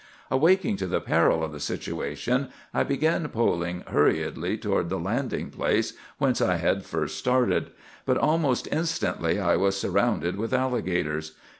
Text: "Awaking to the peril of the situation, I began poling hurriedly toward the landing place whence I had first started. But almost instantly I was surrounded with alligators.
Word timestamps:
"Awaking 0.31 0.77
to 0.77 0.87
the 0.87 0.99
peril 0.99 1.43
of 1.43 1.51
the 1.51 1.59
situation, 1.59 2.49
I 2.73 2.81
began 2.81 3.27
poling 3.29 3.83
hurriedly 3.87 4.57
toward 4.57 4.89
the 4.89 4.97
landing 4.97 5.51
place 5.51 5.93
whence 6.17 6.41
I 6.41 6.55
had 6.55 6.83
first 6.83 7.19
started. 7.19 7.69
But 8.07 8.17
almost 8.17 8.67
instantly 8.71 9.39
I 9.39 9.57
was 9.57 9.77
surrounded 9.77 10.37
with 10.37 10.53
alligators. 10.55 11.33